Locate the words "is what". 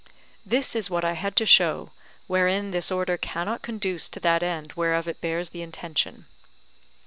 0.75-1.05